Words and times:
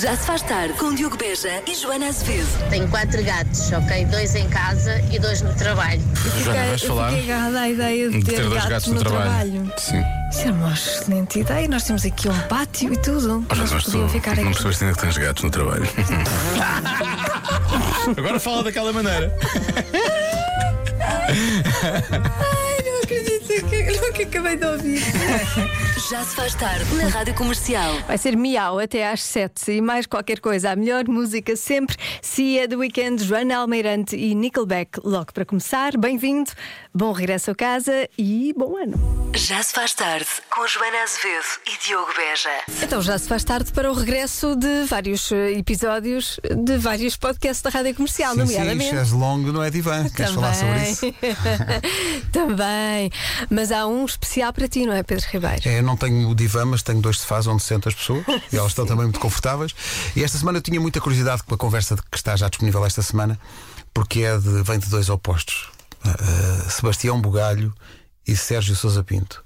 Já 0.00 0.16
se 0.16 0.26
faz 0.26 0.40
tarde 0.42 0.72
com 0.74 0.94
Diogo 0.94 1.16
Beja 1.18 1.62
e 1.66 1.74
Joana 1.74 2.06
Azevedo. 2.08 2.46
Tenho 2.70 2.88
quatro 2.88 3.22
gatos, 3.22 3.70
ok? 3.72 4.04
Dois 4.06 4.34
em 4.34 4.48
casa 4.48 5.00
e 5.12 5.18
dois 5.18 5.42
no 5.42 5.52
trabalho. 5.54 6.00
Joana, 6.42 6.64
vais 6.66 6.82
eu 6.82 6.88
falar 6.88 7.10
fiquei 7.12 7.30
agarrada 7.32 7.60
à 7.60 7.68
ideia 7.68 8.10
de, 8.10 8.18
de 8.18 8.24
ter 8.24 8.42
dois 8.48 8.64
gatos 8.64 8.86
no 8.88 8.98
trabalho. 9.00 9.70
Sim. 9.76 10.02
Isso 10.30 10.48
é 10.48 10.50
uma 10.50 10.72
excelente 10.72 11.40
ideia. 11.40 11.68
Nós 11.68 11.82
temos 11.82 12.04
aqui 12.06 12.28
um 12.28 12.38
pátio 12.42 12.92
e 12.92 12.96
tudo. 12.96 13.44
Olha, 13.50 13.60
Nós 13.60 13.84
tu 13.84 14.08
ficar 14.08 14.34
não 14.36 14.44
aqui. 14.44 14.52
percebeste 14.52 14.84
ainda 14.84 14.96
que 14.96 15.02
tens 15.02 15.18
gatos 15.18 15.44
no 15.44 15.50
trabalho. 15.50 15.88
Agora 18.16 18.40
fala 18.40 18.62
daquela 18.62 18.92
maneira. 18.92 19.30
Que, 24.22 24.38
acabei 24.38 24.56
de 24.56 24.64
ouvir. 24.64 25.02
Já 26.10 26.22
se 26.24 26.36
faz 26.36 26.54
tarde 26.54 26.94
na 26.94 27.08
Rádio 27.08 27.34
Comercial. 27.34 27.92
Vai 28.06 28.18
ser 28.18 28.36
miau 28.36 28.78
até 28.78 29.10
às 29.10 29.22
7 29.22 29.72
e 29.72 29.80
mais 29.80 30.06
qualquer 30.06 30.38
coisa. 30.38 30.70
A 30.70 30.76
melhor 30.76 31.08
música 31.08 31.56
sempre. 31.56 31.96
Cia 32.20 32.68
do 32.68 32.78
Weekend, 32.78 33.24
Joana 33.24 33.56
Almeirante 33.56 34.14
e 34.16 34.34
Nickelback. 34.34 35.00
Logo 35.02 35.32
para 35.32 35.44
começar, 35.44 35.96
bem-vindo, 35.96 36.50
bom 36.94 37.12
regresso 37.12 37.50
a 37.50 37.54
casa 37.54 38.08
e 38.16 38.54
bom 38.56 38.76
ano. 38.76 39.22
Já 39.34 39.62
se 39.62 39.72
faz 39.72 39.94
tarde 39.94 40.28
com 40.50 40.66
Joana 40.66 41.02
Azevedo 41.02 41.46
e 41.66 41.86
Diogo 41.86 42.12
Beja. 42.14 42.50
Então 42.82 43.00
já 43.00 43.18
se 43.18 43.28
faz 43.28 43.42
tarde 43.42 43.72
para 43.72 43.90
o 43.90 43.94
regresso 43.94 44.54
de 44.54 44.84
vários 44.84 45.32
eh, 45.32 45.52
episódios 45.52 46.38
de 46.44 46.76
vários 46.76 47.16
podcasts 47.16 47.62
da 47.62 47.70
Rádio 47.70 47.94
Comercial, 47.94 48.34
Sim, 48.34 48.46
sim, 48.46 48.52
nomeadamente. 48.52 48.90
Chaz 48.90 49.12
Longo 49.12 49.52
não 49.52 49.62
é 49.62 49.70
divã. 49.70 50.08
Queres 50.10 50.32
falar 50.32 50.54
sobre 50.54 50.90
isso? 50.90 51.06
Também. 52.30 53.10
Mas 53.48 53.72
há 53.72 53.86
um 53.86 54.04
especial 54.12 54.52
para 54.52 54.68
ti, 54.68 54.86
não 54.86 54.92
é, 54.92 55.02
Pedro 55.02 55.26
Ribeiro? 55.30 55.68
É, 55.68 55.78
eu 55.78 55.82
não 55.82 55.96
tenho 55.96 56.28
o 56.28 56.34
divã, 56.34 56.64
mas 56.64 56.82
tenho 56.82 57.00
dois 57.00 57.18
sofás 57.20 57.46
onde 57.46 57.62
sentam 57.62 57.90
as 57.90 57.94
pessoas 57.94 58.24
e 58.52 58.56
elas 58.56 58.72
estão 58.72 58.86
também 58.86 59.04
muito 59.04 59.20
confortáveis. 59.20 59.74
E 60.14 60.22
esta 60.22 60.38
semana 60.38 60.58
eu 60.58 60.62
tinha 60.62 60.80
muita 60.80 61.00
curiosidade 61.00 61.42
com 61.42 61.54
a 61.54 61.58
conversa 61.58 61.96
que 61.96 62.16
está 62.16 62.36
já 62.36 62.48
disponível 62.48 62.84
esta 62.84 63.02
semana, 63.02 63.38
porque 63.92 64.20
é 64.20 64.38
de, 64.38 64.62
vem 64.62 64.78
de 64.78 64.88
dois 64.88 65.08
opostos: 65.08 65.70
Uh, 66.04 66.68
Sebastião 66.68 67.20
Bugalho 67.20 67.72
e 68.26 68.36
Sérgio 68.36 68.74
Sousa 68.74 69.04
Pinto. 69.04 69.44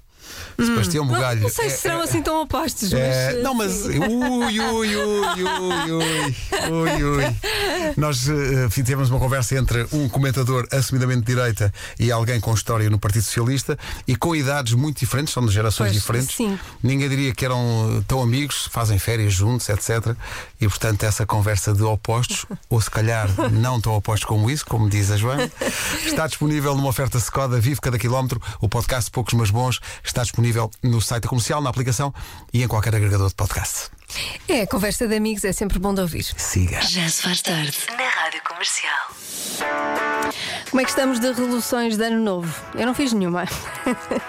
Sebastião 0.57 1.05
Bugalho. 1.05 1.39
Hum. 1.39 1.43
Não 1.43 1.49
sei 1.49 1.65
é- 1.67 1.69
se 1.69 1.81
serão 1.81 2.01
é- 2.01 2.03
assim 2.03 2.21
tão 2.21 2.41
opostos, 2.41 2.91
mas. 2.91 3.01
É, 3.01 3.31
eh, 3.31 3.41
não, 3.41 3.53
mas 3.53 3.85
ui, 3.85 3.99
ui, 3.99 4.59
ui, 4.59 4.95
ui, 4.95 6.35
ui, 6.71 7.03
ui. 7.03 7.35
Nós 7.95 8.27
eh, 8.27 8.67
fizemos 8.69 9.09
uma 9.09 9.19
conversa 9.19 9.55
entre 9.55 9.85
um 9.91 10.07
comentador 10.09 10.67
assumidamente 10.71 11.21
de 11.21 11.35
direita 11.35 11.73
e 11.99 12.11
alguém 12.11 12.39
com 12.39 12.53
história 12.53 12.89
no 12.89 12.99
Partido 12.99 13.23
Socialista 13.23 13.77
e 14.07 14.15
com 14.15 14.35
idades 14.35 14.73
muito 14.73 14.99
diferentes, 14.99 15.33
são 15.33 15.45
de 15.45 15.51
gerações 15.53 15.89
Pois, 15.91 16.01
diferentes. 16.01 16.35
sim. 16.35 16.57
Ninguém 16.81 17.09
diria 17.09 17.33
que 17.33 17.45
eram 17.45 18.03
tão 18.07 18.21
amigos, 18.21 18.67
fazem 18.71 18.97
férias 18.99 19.33
juntos, 19.33 19.67
etc. 19.69 20.15
E 20.59 20.67
portanto, 20.67 21.03
essa 21.03 21.25
conversa 21.25 21.73
de 21.73 21.83
opostos, 21.83 22.45
ou 22.69 22.81
se 22.81 22.89
calhar 22.89 23.29
não 23.51 23.79
tão 23.79 23.93
opostos 23.95 24.25
como 24.27 24.49
isso, 24.49 24.65
como 24.65 24.89
diz 24.89 25.11
a 25.11 25.17
Joana, 25.17 25.49
está 26.05 26.27
disponível 26.27 26.75
numa 26.75 26.89
oferta 26.89 27.17
Skoda 27.17 27.59
Vive 27.59 27.79
Cada 27.81 27.97
Quilómetro. 27.97 28.41
O 28.59 28.67
podcast 28.67 29.09
Poucos 29.11 29.33
Mas 29.33 29.49
Bons 29.49 29.79
está 30.03 30.16
disponível 30.23 30.69
no 30.83 31.01
site 31.01 31.23
da 31.23 31.29
comercial, 31.29 31.61
na 31.61 31.69
aplicação 31.69 32.13
e 32.53 32.63
em 32.63 32.67
qualquer 32.67 32.95
agregador 32.95 33.27
de 33.27 33.35
podcast. 33.35 33.89
É, 34.47 34.65
conversa 34.65 35.07
de 35.07 35.15
amigos 35.15 35.43
é 35.43 35.51
sempre 35.51 35.79
bom 35.79 35.93
de 35.93 36.01
ouvir. 36.01 36.23
Siga. 36.37 36.81
Já 36.81 37.09
se 37.09 37.21
faz 37.21 37.41
tarde 37.41 37.77
na 37.97 38.07
Rádio 38.07 38.41
Comercial. 38.47 39.07
Como 40.69 40.81
é 40.81 40.83
que 40.83 40.89
estamos 40.89 41.19
de 41.19 41.27
resoluções 41.27 41.97
de 41.97 42.03
ano 42.03 42.23
novo? 42.23 42.53
Eu 42.75 42.85
não 42.85 42.93
fiz 42.93 43.11
nenhuma. 43.11 43.45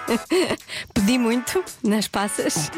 Pedi 0.95 1.19
muito 1.19 1.65
nas 1.83 2.09
passas, 2.09 2.71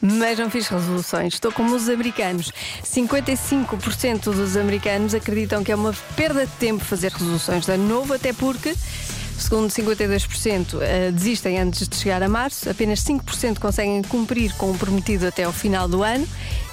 mas 0.00 0.38
não 0.38 0.50
fiz 0.50 0.66
resoluções. 0.66 1.34
Estou 1.34 1.52
como 1.52 1.74
os 1.74 1.88
americanos. 1.88 2.52
55% 2.82 4.22
dos 4.34 4.56
americanos 4.56 5.14
acreditam 5.14 5.62
que 5.62 5.70
é 5.70 5.76
uma 5.76 5.92
perda 6.16 6.46
de 6.46 6.52
tempo 6.54 6.84
fazer 6.84 7.12
resoluções 7.12 7.64
de 7.64 7.72
ano 7.72 7.86
novo, 7.86 8.14
até 8.14 8.32
porque. 8.32 8.74
Segundo 9.38 9.70
52%, 9.70 10.80
eh, 10.80 11.10
desistem 11.12 11.60
antes 11.60 11.86
de 11.86 11.96
chegar 11.96 12.22
a 12.22 12.28
março, 12.28 12.68
apenas 12.70 13.00
5% 13.00 13.58
conseguem 13.60 14.02
cumprir 14.02 14.52
com 14.54 14.70
o 14.70 14.78
prometido 14.78 15.26
até 15.26 15.44
ao 15.44 15.52
final 15.52 15.86
do 15.86 16.02
ano. 16.02 16.26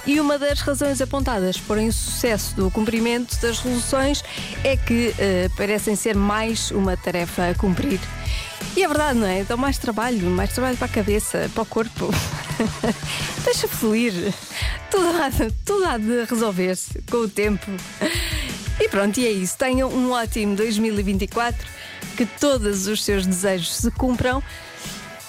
E 0.06 0.18
uma 0.18 0.38
das 0.38 0.60
razões 0.60 1.00
apontadas 1.00 1.58
para 1.58 1.76
o 1.76 1.80
insucesso 1.80 2.56
do 2.56 2.70
cumprimento 2.70 3.40
das 3.40 3.58
resoluções 3.60 4.22
é 4.62 4.76
que 4.76 5.14
eh, 5.18 5.48
parecem 5.56 5.94
ser 5.94 6.16
mais 6.16 6.70
uma 6.70 6.96
tarefa 6.96 7.50
a 7.50 7.54
cumprir. 7.54 8.00
E 8.76 8.82
é 8.82 8.88
verdade, 8.88 9.18
não 9.18 9.26
é? 9.26 9.44
Dão 9.44 9.56
mais 9.56 9.78
trabalho, 9.78 10.28
mais 10.30 10.52
trabalho 10.52 10.76
para 10.76 10.86
a 10.86 10.90
cabeça, 10.90 11.50
para 11.54 11.62
o 11.62 11.66
corpo. 11.66 12.10
Deixa 13.44 13.68
fluir. 13.68 14.12
Tudo 14.90 15.08
há, 15.08 15.30
tudo 15.64 15.84
há 15.86 15.98
de 15.98 16.24
resolver-se 16.24 17.00
com 17.10 17.18
o 17.18 17.28
tempo. 17.28 17.70
E 18.80 18.88
pronto, 18.88 19.18
e 19.20 19.26
é 19.26 19.30
isso. 19.30 19.56
Tenham 19.56 19.88
um 19.88 20.10
ótimo 20.10 20.56
2024, 20.56 21.66
que 22.14 22.26
todos 22.26 22.86
os 22.86 23.04
seus 23.04 23.26
desejos 23.26 23.74
se 23.74 23.90
cumpram. 23.90 24.42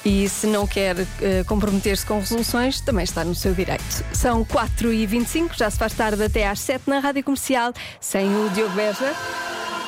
E 0.06 0.30
se 0.30 0.46
não 0.46 0.68
quer 0.68 0.96
eh, 1.20 1.44
comprometer-se 1.48 2.06
com 2.06 2.20
resoluções, 2.20 2.80
também 2.80 3.04
está 3.04 3.24
no 3.26 3.34
seu 3.34 3.56
direito. 3.56 4.06
São 4.14 4.46
4h25, 4.46 5.58
já 5.58 5.68
se 5.68 5.80
faz 5.80 5.94
tarde 5.94 6.24
até 6.24 6.48
às 6.48 6.60
7 6.60 6.84
na 6.88 7.00
Rádio 7.00 7.24
Comercial, 7.24 7.74
sem 8.00 8.28
o 8.28 8.50
Diogo 8.52 8.76
Beja. 8.76 9.16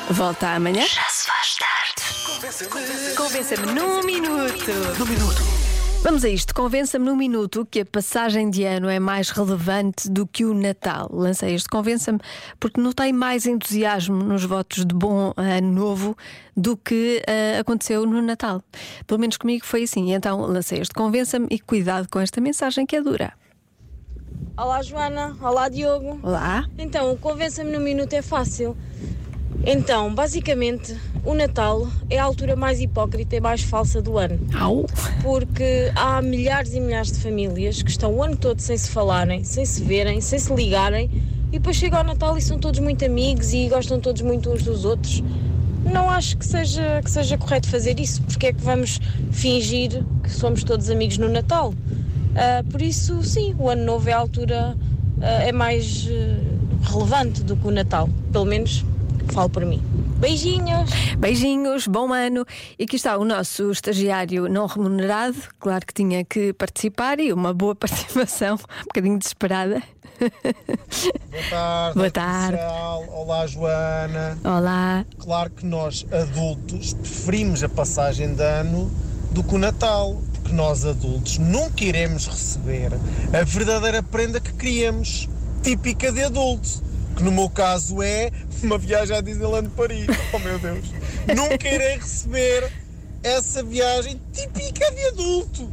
Volta 0.09 0.47
amanhã. 0.55 0.81
Já 0.87 1.03
se 1.03 1.27
faz 1.27 1.55
tarde. 1.55 3.15
Convença-me 3.15 3.73
num 3.73 4.03
minuto. 4.03 4.71
Num 4.97 5.05
minuto. 5.05 5.56
Vamos 6.03 6.23
a 6.23 6.29
isto. 6.29 6.53
Convença-me 6.53 7.05
num 7.05 7.15
minuto 7.15 7.67
que 7.69 7.81
a 7.81 7.85
passagem 7.85 8.49
de 8.49 8.63
ano 8.63 8.87
é 8.87 8.99
mais 8.99 9.29
relevante 9.29 10.09
do 10.09 10.25
que 10.25 10.45
o 10.45 10.53
Natal. 10.53 11.09
Lancei 11.11 11.55
este 11.55 11.67
Convença-me 11.67 12.19
porque 12.59 12.79
notei 12.79 13.11
mais 13.11 13.45
entusiasmo 13.45 14.23
nos 14.23 14.43
votos 14.45 14.85
de 14.85 14.93
bom 14.93 15.33
ano 15.35 15.71
novo 15.71 16.15
do 16.55 16.77
que 16.77 17.21
ah, 17.27 17.59
aconteceu 17.59 18.05
no 18.05 18.21
Natal. 18.21 18.63
Pelo 19.05 19.19
menos 19.19 19.37
comigo 19.37 19.65
foi 19.65 19.83
assim. 19.83 20.13
Então 20.13 20.41
lancei 20.41 20.79
este 20.79 20.93
Convença-me 20.93 21.47
e 21.49 21.59
cuidado 21.59 22.07
com 22.09 22.19
esta 22.19 22.39
mensagem 22.39 22.85
que 22.85 22.95
é 22.95 23.01
dura. 23.01 23.33
Olá 24.55 24.81
Joana, 24.81 25.35
olá 25.41 25.67
Diogo. 25.69 26.19
Olá. 26.23 26.65
Então, 26.79 27.11
o 27.11 27.17
convença-me 27.17 27.71
no 27.71 27.79
minuto 27.79 28.13
é 28.13 28.23
fácil. 28.23 28.75
Então, 29.69 30.15
basicamente, 30.15 30.95
o 31.25 31.33
Natal 31.33 31.89
é 32.09 32.17
a 32.17 32.23
altura 32.23 32.55
mais 32.55 32.79
hipócrita 32.79 33.35
e 33.35 33.41
mais 33.41 33.61
falsa 33.61 34.01
do 34.01 34.17
ano. 34.17 34.39
Au. 34.57 34.85
Porque 35.21 35.91
há 35.93 36.21
milhares 36.21 36.73
e 36.73 36.79
milhares 36.79 37.11
de 37.11 37.19
famílias 37.19 37.83
que 37.83 37.91
estão 37.91 38.13
o 38.13 38.23
ano 38.23 38.37
todo 38.37 38.61
sem 38.61 38.77
se 38.77 38.89
falarem, 38.89 39.43
sem 39.43 39.65
se 39.65 39.83
verem, 39.83 40.21
sem 40.21 40.39
se 40.39 40.53
ligarem 40.53 41.11
e 41.49 41.59
depois 41.59 41.75
chega 41.75 41.97
ao 41.97 42.03
Natal 42.05 42.37
e 42.37 42.41
são 42.41 42.57
todos 42.57 42.79
muito 42.79 43.03
amigos 43.03 43.51
e 43.51 43.67
gostam 43.67 43.99
todos 43.99 44.21
muito 44.21 44.49
uns 44.49 44.63
dos 44.63 44.85
outros. 44.85 45.21
Não 45.83 46.09
acho 46.09 46.37
que 46.37 46.45
seja, 46.45 47.01
que 47.03 47.11
seja 47.11 47.37
correto 47.37 47.67
fazer 47.67 47.99
isso, 47.99 48.21
porque 48.21 48.47
é 48.47 48.53
que 48.53 48.61
vamos 48.61 49.01
fingir 49.31 50.01
que 50.23 50.31
somos 50.31 50.63
todos 50.63 50.89
amigos 50.89 51.17
no 51.17 51.27
Natal? 51.27 51.73
Ah, 52.37 52.63
por 52.71 52.81
isso, 52.81 53.21
sim, 53.21 53.53
o 53.59 53.67
Ano 53.67 53.83
Novo 53.83 54.09
é 54.09 54.13
a 54.13 54.17
altura, 54.17 54.77
ah, 55.21 55.43
é 55.43 55.51
mais 55.51 56.07
ah, 56.09 56.89
relevante 56.89 57.43
do 57.43 57.57
que 57.57 57.67
o 57.67 57.71
Natal, 57.71 58.09
pelo 58.31 58.45
menos 58.45 58.85
falo 59.33 59.49
por 59.49 59.65
mim. 59.65 59.81
Beijinhos! 60.17 60.89
Beijinhos, 61.17 61.87
bom 61.87 62.11
ano. 62.11 62.45
E 62.79 62.83
aqui 62.83 62.95
está 62.95 63.17
o 63.17 63.25
nosso 63.25 63.71
estagiário 63.71 64.47
não 64.47 64.65
remunerado. 64.65 65.37
Claro 65.59 65.85
que 65.85 65.93
tinha 65.93 66.25
que 66.25 66.53
participar 66.53 67.19
e 67.19 67.31
uma 67.31 67.53
boa 67.53 67.75
participação, 67.77 68.55
um 68.55 68.83
bocadinho 68.85 69.19
desesperada. 69.19 69.81
Boa 70.19 71.49
tarde. 71.49 71.97
Boa 71.99 72.11
tarde. 72.11 72.57
comercial. 72.57 73.05
Olá, 73.09 73.47
Joana. 73.47 74.37
Olá. 74.43 75.05
Claro 75.19 75.49
que 75.51 75.65
nós, 75.65 76.05
adultos, 76.11 76.93
preferimos 76.93 77.63
a 77.63 77.69
passagem 77.69 78.33
de 78.33 78.43
ano 78.43 78.91
do 79.31 79.43
que 79.43 79.53
o 79.53 79.57
Natal. 79.59 80.19
Porque 80.33 80.53
nós, 80.53 80.85
adultos, 80.85 81.37
nunca 81.37 81.83
iremos 81.83 82.25
receber 82.25 82.93
a 83.33 83.43
verdadeira 83.43 84.01
prenda 84.01 84.39
que 84.39 84.53
queríamos, 84.53 85.29
típica 85.61 86.11
de 86.11 86.23
adulto. 86.23 86.86
Que 87.17 87.23
no 87.23 87.31
meu 87.31 87.49
caso 87.49 88.01
é 88.01 88.31
uma 88.63 88.77
viagem 88.77 89.17
à 89.17 89.21
Disneyland 89.21 89.69
Paris. 89.75 90.05
Oh 90.31 90.39
meu 90.39 90.57
Deus! 90.59 90.85
nunca 91.35 91.67
irei 91.67 91.97
receber 91.97 92.71
essa 93.23 93.63
viagem 93.63 94.21
típica 94.31 94.89
de 94.91 95.05
adulto. 95.07 95.69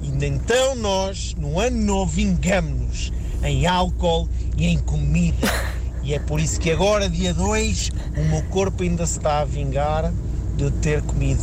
E 0.00 0.24
então 0.24 0.74
nós, 0.76 1.34
no 1.36 1.58
ano 1.58 1.76
novo, 1.76 2.12
vingamos-nos 2.12 3.12
em 3.42 3.66
álcool 3.66 4.28
e 4.56 4.66
em 4.66 4.78
comida. 4.78 5.48
E 6.02 6.14
é 6.14 6.18
por 6.18 6.38
isso 6.38 6.60
que 6.60 6.70
agora, 6.70 7.08
dia 7.08 7.32
2, 7.32 7.90
o 8.18 8.24
meu 8.24 8.42
corpo 8.44 8.82
ainda 8.82 9.06
se 9.06 9.18
está 9.18 9.40
a 9.40 9.44
vingar 9.44 10.12
de 10.56 10.64
eu 10.64 10.70
ter 10.70 11.02
comido 11.02 11.42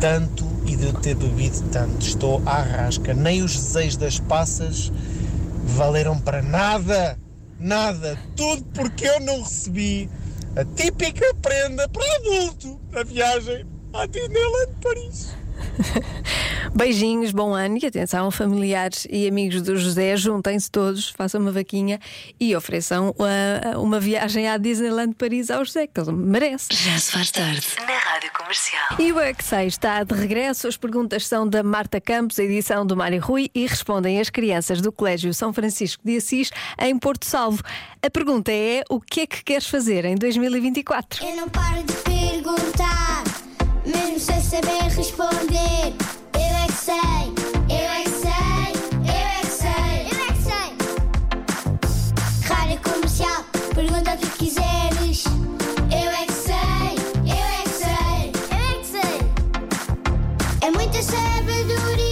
tanto 0.00 0.46
e 0.66 0.76
de 0.76 0.84
eu 0.84 0.92
ter 0.92 1.14
bebido 1.14 1.62
tanto. 1.72 2.06
Estou 2.06 2.42
à 2.46 2.60
rasca. 2.60 3.14
Nem 3.14 3.42
os 3.42 3.54
desejos 3.54 3.96
das 3.96 4.18
passas 4.18 4.92
valeram 5.64 6.18
para 6.18 6.42
nada. 6.42 7.18
Nada. 7.64 8.18
Tudo 8.36 8.62
porque 8.74 9.08
eu 9.08 9.20
não 9.20 9.40
recebi 9.42 10.10
a 10.54 10.66
típica 10.66 11.34
prenda 11.36 11.88
para 11.88 12.16
adulto 12.16 12.78
da 12.90 13.02
viagem 13.02 13.64
à 13.94 14.04
Disneyland 14.04 14.70
Paris. 14.82 15.34
Beijinhos, 16.74 17.30
bom 17.30 17.54
ano 17.54 17.78
e 17.80 17.86
atenção, 17.86 18.30
familiares 18.30 19.06
e 19.10 19.28
amigos 19.28 19.62
do 19.62 19.76
José, 19.76 20.16
juntem-se 20.16 20.70
todos, 20.70 21.10
façam 21.10 21.40
uma 21.40 21.52
vaquinha 21.52 22.00
e 22.38 22.54
ofereçam 22.56 23.10
uh, 23.10 23.80
uma 23.80 24.00
viagem 24.00 24.48
à 24.48 24.56
Disneyland 24.56 25.14
Paris 25.14 25.50
ao 25.50 25.64
José, 25.64 25.86
que 25.86 26.00
ele 26.00 26.12
merece. 26.12 26.68
Já 26.72 26.98
se 26.98 27.12
faz 27.12 27.30
tarde. 27.30 27.66
Na 27.86 27.98
Rádio 27.98 28.30
Comercial. 28.32 28.96
E 28.98 29.12
o 29.12 29.20
Exei 29.20 29.66
está 29.66 30.02
de 30.02 30.14
regresso. 30.14 30.66
As 30.66 30.76
perguntas 30.76 31.26
são 31.26 31.48
da 31.48 31.62
Marta 31.62 32.00
Campos, 32.00 32.38
edição 32.38 32.86
do 32.86 32.96
Mário 32.96 33.20
Rui, 33.20 33.50
e 33.54 33.66
respondem 33.66 34.20
as 34.20 34.30
crianças 34.30 34.80
do 34.80 34.90
Colégio 34.90 35.32
São 35.32 35.52
Francisco 35.52 36.02
de 36.04 36.16
Assis, 36.16 36.50
em 36.78 36.98
Porto 36.98 37.24
Salvo. 37.24 37.62
A 38.02 38.10
pergunta 38.10 38.52
é: 38.52 38.82
o 38.90 39.00
que 39.00 39.20
é 39.22 39.26
que 39.26 39.42
queres 39.44 39.66
fazer 39.66 40.04
em 40.04 40.16
2024? 40.16 41.24
Eu 41.24 41.36
não 41.36 41.48
paro 41.48 41.82
de 41.82 41.92
perguntar, 41.94 43.24
mesmo 43.94 44.18
sem 44.18 44.40
saber 44.40 44.82
responder. 44.96 45.94
Eu 46.34 46.40
é 46.40 46.66
que 46.66 46.72
sei, 46.72 47.32
eu 47.68 47.90
é 47.90 48.02
que 48.02 48.10
sei, 48.10 48.72
eu 49.00 49.26
é 49.26 49.40
que 49.40 49.46
sei, 49.46 49.94
eu 50.10 50.18
é 50.20 50.32
que 50.32 50.42
sei. 50.42 50.70
Rádio 52.48 52.78
comercial, 52.82 53.44
pergunta 53.74 54.14
o 54.14 54.18
que 54.18 54.28
quiseres. 54.38 55.24
Eu 55.90 56.10
é 56.10 56.26
que 56.26 56.32
sei, 56.32 56.94
eu 57.24 57.46
é 57.58 57.62
que 57.62 57.70
sei, 57.70 58.32
eu 58.50 58.58
é 58.58 58.78
que 58.80 58.86
sei. 58.86 59.14
É 60.60 60.70
muita 60.70 61.02
sabedoria 61.02 62.03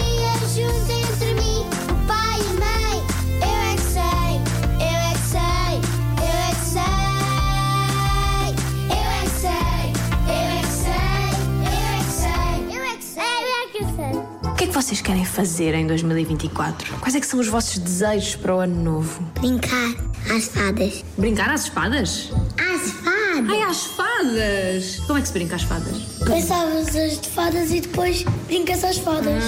vocês 14.73 15.01
querem 15.01 15.23
fazer 15.23 15.75
em 15.75 15.85
2024? 15.85 16.97
Quais 16.97 17.13
é 17.13 17.19
que 17.19 17.27
são 17.27 17.39
os 17.39 17.47
vossos 17.47 17.77
desejos 17.77 18.35
para 18.35 18.55
o 18.55 18.59
ano 18.59 18.83
novo? 18.83 19.21
Brincar 19.39 19.93
às 20.35 20.45
fadas. 20.47 21.05
Brincar 21.15 21.51
às 21.51 21.65
espadas? 21.65 22.31
Às 22.57 22.91
fadas? 22.91 23.49
Ai, 23.49 23.61
às 23.61 23.77
espadas! 23.77 24.99
Como 25.05 25.19
é 25.19 25.21
que 25.21 25.27
se 25.27 25.33
brinca 25.33 25.55
às 25.55 25.61
espadas? 25.61 25.97
Pensavas 26.25 26.95
as 26.95 27.21
de 27.21 27.29
fadas 27.29 27.71
e 27.71 27.81
depois 27.81 28.23
brincas 28.47 28.83
às 28.83 28.97
fadas. 28.97 29.43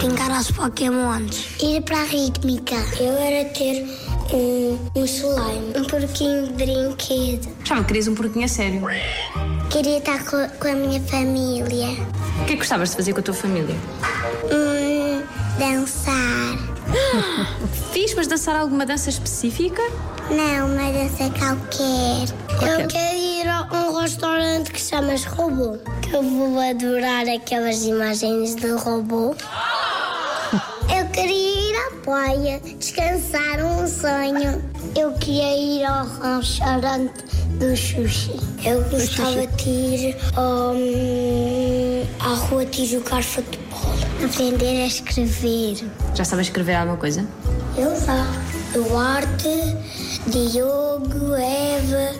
Brincar 0.00 0.30
aos 0.30 0.50
pokémons. 0.52 1.48
Ir 1.60 1.82
para 1.82 2.00
a 2.00 2.04
rítmica. 2.04 2.76
Eu 3.00 3.14
era 3.14 3.48
ter 3.50 3.84
um, 4.32 4.78
um 4.94 5.04
slime. 5.04 5.72
Um 5.76 5.84
porquinho 5.84 6.46
de 6.46 6.52
brinquedo. 6.52 7.48
Já 7.64 7.76
que 7.76 7.84
querias 7.84 8.06
um 8.06 8.14
porquinho 8.14 8.44
a 8.44 8.48
sério. 8.48 8.80
Queria 9.72 9.98
estar 9.98 10.22
co- 10.24 10.48
com, 10.60 10.68
a 10.68 10.74
minha 10.74 11.00
família. 11.02 11.88
O 12.40 12.44
que 12.44 12.52
é 12.52 12.54
que 12.54 12.56
gostavas 12.56 12.90
de 12.90 12.96
fazer 12.96 13.12
com 13.14 13.20
a 13.20 13.22
tua 13.22 13.34
família? 13.34 13.74
Hum, 14.52 15.22
dançar. 15.58 16.58
Fiz, 17.92 18.14
mas 18.14 18.26
dançar 18.26 18.54
alguma 18.56 18.84
dança 18.84 19.08
específica? 19.10 19.82
Não, 20.30 20.66
uma 20.66 20.92
dança 20.92 21.30
qualquer. 21.38 22.80
Eu 22.82 22.86
quero 22.88 23.16
ir 23.16 23.48
a 23.48 23.66
um 23.90 23.96
restaurante 24.00 24.70
que 24.70 24.80
se 24.80 24.90
chama 24.90 25.14
Robô. 25.36 25.78
Que 26.02 26.14
eu 26.14 26.22
vou 26.22 26.58
adorar 26.60 27.26
aquelas 27.28 27.82
imagens 27.84 28.54
de 28.54 28.70
robô. 28.72 29.34
Praia, 32.04 32.60
descansar 32.78 33.64
um 33.64 33.86
sonho. 33.86 34.62
Eu 34.96 35.12
queria 35.12 35.56
ir 35.56 35.84
ao 35.84 36.38
restaurante 36.38 37.24
do 37.58 37.76
sushi. 37.76 38.32
Eu 38.64 38.82
gostava 38.84 39.46
de 39.46 39.70
ir 39.70 40.16
hum, 40.38 42.04
à 42.20 42.34
rua 42.34 42.66
de 42.66 42.86
jogar 42.86 43.22
futebol. 43.22 43.94
Aprender 44.24 44.82
a 44.82 44.86
escrever. 44.86 45.84
Já 46.14 46.24
sabes 46.24 46.46
escrever 46.46 46.74
alguma 46.74 46.96
coisa? 46.96 47.26
Eu 47.76 47.94
já. 48.04 48.26
Duarte, 48.72 49.76
Diogo, 50.28 51.34
Eva, 51.34 52.14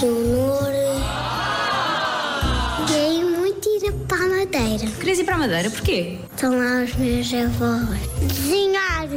Leonor. 0.00 0.53
Madeira. 4.74 4.96
Querias 4.96 5.18
ir 5.18 5.24
para 5.24 5.34
a 5.34 5.38
Madeira? 5.38 5.70
Porquê? 5.70 6.18
Estão 6.34 6.58
lá 6.58 6.82
os 6.82 6.94
meus 6.96 7.32
avós. 7.32 8.00
Desenhar. 8.22 9.08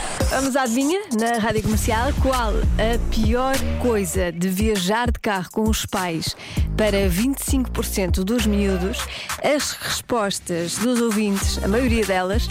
Vamos 0.28 0.56
à 0.56 0.62
adivinha 0.62 1.00
na 1.18 1.38
rádio 1.38 1.62
comercial 1.62 2.12
qual 2.20 2.52
a 2.52 3.14
pior 3.14 3.54
coisa 3.80 4.32
de 4.32 4.48
viajar 4.48 5.10
de 5.10 5.20
carro 5.20 5.48
com 5.52 5.62
os 5.62 5.86
pais 5.86 6.36
para 6.76 7.08
25% 7.08 8.24
dos 8.24 8.44
miúdos. 8.44 8.98
As 9.42 9.70
respostas 9.72 10.78
dos 10.78 11.00
ouvintes, 11.00 11.62
a 11.62 11.68
maioria 11.68 12.04
delas, 12.04 12.48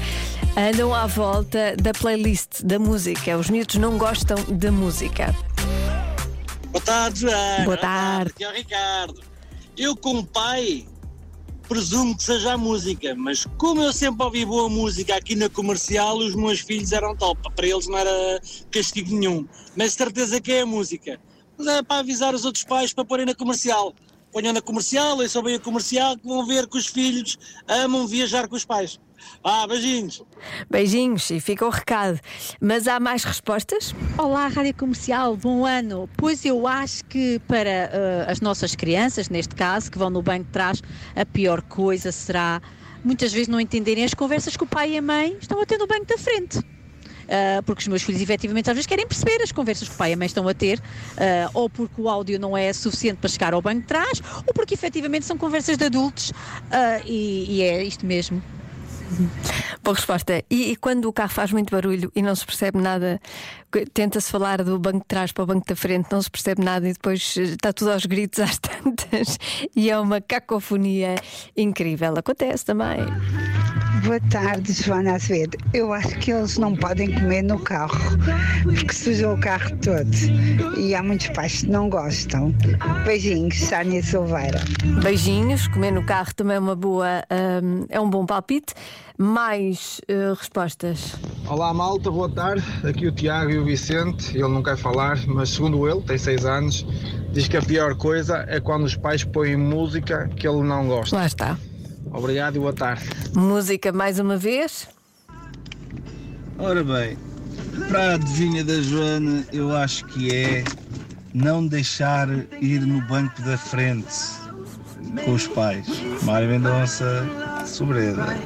andam 0.55 0.93
à 0.93 1.05
volta 1.05 1.75
da 1.75 1.91
playlist 1.91 2.61
da 2.63 2.79
música. 2.79 3.37
Os 3.37 3.49
miúdos 3.49 3.75
não 3.75 3.97
gostam 3.97 4.37
da 4.45 4.71
música. 4.71 5.35
Boa 6.71 6.83
tarde, 6.83 7.19
Joana. 7.19 7.65
Boa 7.65 7.77
tarde. 7.77 8.31
Aqui 8.31 8.43
é 8.45 8.49
o 8.49 8.53
Ricardo. 8.53 9.21
Eu, 9.77 9.95
como 9.97 10.25
pai, 10.25 10.85
presumo 11.67 12.15
que 12.15 12.23
seja 12.23 12.53
a 12.53 12.57
música, 12.57 13.15
mas 13.15 13.45
como 13.57 13.81
eu 13.81 13.91
sempre 13.91 14.23
ouvi 14.23 14.45
boa 14.45 14.69
música 14.69 15.15
aqui 15.15 15.35
na 15.35 15.49
comercial, 15.49 16.17
os 16.17 16.35
meus 16.35 16.59
filhos 16.59 16.91
eram 16.91 17.15
top. 17.15 17.41
Para 17.55 17.67
eles 17.67 17.87
não 17.87 17.97
era 17.97 18.41
castigo 18.71 19.15
nenhum. 19.15 19.47
Mas 19.75 19.93
certeza 19.93 20.39
que 20.39 20.51
é 20.51 20.61
a 20.61 20.65
música. 20.65 21.19
Mas 21.57 21.67
é 21.67 21.83
para 21.83 21.99
avisar 21.99 22.33
os 22.33 22.45
outros 22.45 22.63
pais 22.63 22.93
para 22.93 23.05
porem 23.05 23.25
na 23.25 23.35
comercial. 23.35 23.93
Ponham 24.31 24.53
na 24.53 24.61
comercial, 24.61 25.17
sou 25.29 25.41
bem 25.41 25.55
a 25.55 25.59
comercial, 25.59 26.17
que 26.17 26.27
vão 26.27 26.45
ver 26.45 26.67
que 26.67 26.77
os 26.77 26.87
filhos 26.87 27.37
amam 27.67 28.05
viajar 28.05 28.47
com 28.47 28.55
os 28.55 28.65
pais. 28.65 28.99
Ah, 29.43 29.67
beijinhos. 29.67 30.23
Beijinhos 30.69 31.29
e 31.29 31.39
fica 31.39 31.65
o 31.65 31.69
recado. 31.69 32.19
Mas 32.59 32.87
há 32.87 32.99
mais 32.99 33.23
respostas? 33.23 33.93
Olá, 34.17 34.47
Rádio 34.47 34.75
Comercial, 34.75 35.35
bom 35.37 35.65
ano. 35.65 36.09
Pois 36.17 36.43
eu 36.45 36.67
acho 36.67 37.03
que 37.05 37.39
para 37.47 37.69
eh, 37.69 38.25
as 38.27 38.41
nossas 38.41 38.75
crianças, 38.75 39.29
neste 39.29 39.55
caso, 39.55 39.91
que 39.91 39.97
vão 39.97 40.09
no 40.09 40.21
banco 40.21 40.45
de 40.45 40.51
trás, 40.51 40.81
a 41.15 41.25
pior 41.25 41.61
coisa 41.61 42.11
será 42.11 42.61
muitas 43.03 43.31
vezes 43.31 43.47
não 43.47 43.59
entenderem 43.59 44.03
as 44.03 44.13
conversas 44.13 44.57
que 44.57 44.63
o 44.63 44.67
pai 44.67 44.93
e 44.93 44.97
a 44.97 45.01
mãe 45.01 45.37
estão 45.39 45.61
a 45.61 45.65
ter 45.65 45.77
no 45.77 45.85
banco 45.85 46.05
da 46.05 46.17
frente. 46.17 46.59
Ah, 47.29 47.61
porque 47.65 47.81
os 47.81 47.87
meus 47.87 48.03
filhos 48.03 48.21
efetivamente 48.21 48.69
às 48.69 48.75
vezes 48.75 48.87
querem 48.87 49.07
perceber 49.07 49.41
as 49.41 49.51
conversas 49.51 49.87
que 49.87 49.95
o 49.95 49.97
pai 49.97 50.11
e 50.11 50.13
a 50.13 50.17
mãe 50.17 50.27
estão 50.27 50.47
a 50.47 50.53
ter, 50.53 50.81
ah, 51.17 51.49
ou 51.53 51.69
porque 51.69 52.01
o 52.01 52.09
áudio 52.09 52.39
não 52.39 52.55
é 52.55 52.71
suficiente 52.73 53.17
para 53.17 53.29
chegar 53.29 53.53
ao 53.53 53.61
banco 53.61 53.81
de 53.81 53.87
trás, 53.87 54.21
ou 54.45 54.53
porque 54.53 54.73
efetivamente 54.73 55.25
são 55.25 55.37
conversas 55.37 55.77
de 55.77 55.85
adultos 55.85 56.31
ah, 56.71 57.01
e, 57.05 57.45
e 57.49 57.61
é 57.61 57.83
isto 57.83 58.05
mesmo. 58.05 58.41
Boa 59.83 59.95
resposta. 59.95 60.43
E, 60.49 60.71
e 60.71 60.75
quando 60.75 61.05
o 61.05 61.13
carro 61.13 61.29
faz 61.29 61.51
muito 61.51 61.71
barulho 61.71 62.11
e 62.15 62.21
não 62.21 62.35
se 62.35 62.45
percebe 62.45 62.79
nada, 62.79 63.19
tenta-se 63.93 64.31
falar 64.31 64.63
do 64.63 64.79
banco 64.79 64.99
de 64.99 65.05
trás 65.05 65.31
para 65.31 65.43
o 65.43 65.47
banco 65.47 65.65
da 65.67 65.75
frente, 65.75 66.11
não 66.11 66.21
se 66.21 66.29
percebe 66.29 66.63
nada 66.63 66.87
e 66.89 66.93
depois 66.93 67.35
eh, 67.37 67.43
está 67.43 67.71
tudo 67.71 67.91
aos 67.91 68.05
gritos 68.05 68.39
às 68.41 68.57
tantas 68.57 69.37
e 69.75 69.89
é 69.89 69.99
uma 69.99 70.21
cacofonia 70.21 71.15
incrível. 71.55 72.13
Acontece 72.17 72.65
também. 72.65 72.99
Boa 74.03 74.19
tarde, 74.29 74.73
Joana 74.73 75.13
Azevedo. 75.13 75.57
Eu 75.73 75.93
acho 75.93 76.09
que 76.19 76.31
eles 76.31 76.57
não 76.57 76.75
podem 76.75 77.13
comer 77.13 77.41
no 77.41 77.59
carro, 77.59 77.97
porque 78.63 78.93
sujam 78.93 79.33
o 79.33 79.39
carro 79.39 79.71
todo. 79.77 80.09
E 80.77 80.93
há 80.93 81.01
muitos 81.01 81.29
pais 81.29 81.61
que 81.61 81.67
não 81.67 81.89
gostam. 81.89 82.53
Beijinhos, 83.05 83.55
Sânia 83.59 84.03
Silveira. 84.03 84.61
Beijinhos, 85.01 85.67
comer 85.67 85.91
no 85.91 86.03
carro 86.05 86.33
também 86.35 86.57
é 86.57 86.59
uma 86.59 86.75
boa, 86.75 87.23
hum, 87.63 87.85
é 87.89 87.99
um 87.99 88.09
bom 88.09 88.25
palpite. 88.25 88.73
Mais 89.17 90.01
eh, 90.09 90.33
respostas. 90.37 91.15
Olá 91.47 91.73
malta, 91.73 92.11
boa 92.11 92.29
tarde. 92.29 92.65
Aqui 92.85 93.07
o 93.07 93.11
Tiago 93.13 93.49
e 93.49 93.57
o 93.57 93.63
Vicente. 93.63 94.37
Ele 94.37 94.49
não 94.49 94.61
quer 94.61 94.75
falar, 94.77 95.17
mas 95.25 95.51
segundo 95.51 95.87
ele, 95.87 96.01
tem 96.01 96.17
6 96.17 96.45
anos, 96.45 96.85
diz 97.31 97.47
que 97.47 97.55
a 97.55 97.61
pior 97.61 97.95
coisa 97.95 98.45
é 98.49 98.59
quando 98.59 98.83
os 98.83 98.95
pais 98.97 99.23
põem 99.23 99.55
música 99.55 100.29
que 100.35 100.45
ele 100.45 100.63
não 100.63 100.87
gosta. 100.87 101.15
Lá 101.15 101.25
está. 101.25 101.57
Obrigado 102.11 102.55
e 102.55 102.59
boa 102.59 102.73
tarde. 102.73 103.05
Música 103.35 103.91
mais 103.91 104.19
uma 104.19 104.37
vez. 104.37 104.87
Ora 106.57 106.83
bem, 106.83 107.17
para 107.89 108.11
a 108.11 108.13
adivinha 108.15 108.63
da 108.63 108.81
Joana, 108.81 109.45
eu 109.51 109.75
acho 109.75 110.05
que 110.05 110.33
é 110.33 110.63
não 111.33 111.67
deixar 111.67 112.29
ir 112.61 112.79
no 112.81 113.01
banco 113.01 113.41
da 113.41 113.57
frente 113.57 114.15
com 115.25 115.33
os 115.33 115.47
pais. 115.47 115.85
Mário 116.23 116.49
Mendonça, 116.49 117.27
sobreda. 117.65 118.37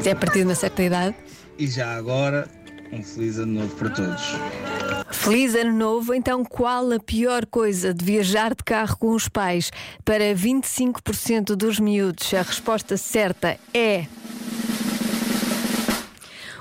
Se 0.00 0.08
é 0.08 0.12
a 0.12 0.16
partir 0.16 0.40
de 0.40 0.44
uma 0.44 0.54
certa 0.54 0.82
idade. 0.82 1.16
E 1.58 1.66
já 1.66 1.96
agora, 1.96 2.48
um 2.92 3.02
feliz 3.02 3.38
ano 3.38 3.60
novo 3.60 3.74
para 3.76 3.90
todos. 3.90 4.22
Feliz 5.26 5.56
ano 5.56 5.72
novo. 5.72 6.14
Então, 6.14 6.44
qual 6.44 6.92
a 6.92 7.00
pior 7.00 7.46
coisa 7.46 7.92
de 7.92 8.04
viajar 8.04 8.54
de 8.54 8.62
carro 8.62 8.96
com 8.96 9.10
os 9.10 9.28
pais? 9.28 9.72
Para 10.04 10.32
25% 10.32 11.56
dos 11.56 11.80
miúdos, 11.80 12.32
a 12.32 12.42
resposta 12.42 12.96
certa 12.96 13.58
é. 13.74 14.06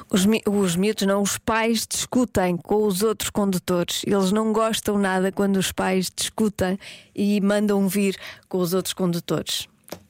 Os, 0.09 0.25
mi 0.25 0.41
os 0.47 0.75
miúdos, 0.75 1.05
não, 1.05 1.21
os 1.21 1.37
pais 1.37 1.85
discutem 1.85 2.57
com 2.57 2.87
os 2.87 3.03
outros 3.03 3.29
condutores. 3.29 4.01
Eles 4.03 4.31
não 4.31 4.51
gostam 4.51 4.97
nada 4.97 5.31
quando 5.31 5.57
os 5.57 5.71
pais 5.71 6.11
discutem 6.13 6.79
e 7.13 7.39
mandam 7.41 7.87
vir 7.87 8.17
com 8.49 8.57
os 8.57 8.73
outros 8.73 8.95
condutores. 8.95 9.67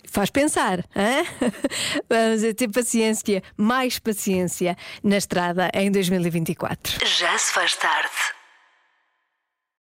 Faz 0.10 0.30
pensar, 0.30 0.80
hã? 0.96 1.26
Vamos 2.10 2.56
ter 2.56 2.70
paciência, 2.70 3.44
mais 3.58 4.00
paciência 4.00 4.78
na 5.04 5.18
estrada 5.18 5.70
em 5.74 5.92
2024. 5.92 7.06
Já 7.06 7.38
se 7.38 7.52
faz 7.52 7.76
tarde 7.76 8.35